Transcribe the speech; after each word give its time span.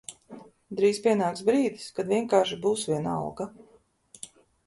Drīz 0.77 0.99
pienāks 1.07 1.43
brīdis, 1.49 1.85
kad 1.99 2.09
vienkārši 2.15 2.59
būs 2.65 2.85
vienalga. 2.93 3.47